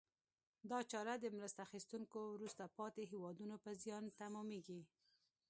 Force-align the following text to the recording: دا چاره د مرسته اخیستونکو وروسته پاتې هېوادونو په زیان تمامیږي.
دا 0.71 0.79
چاره 0.91 1.13
د 1.19 1.25
مرسته 1.37 1.59
اخیستونکو 1.67 2.19
وروسته 2.35 2.63
پاتې 2.77 3.03
هېوادونو 3.11 3.55
په 3.63 3.69
زیان 3.83 4.03
تمامیږي. 4.19 4.81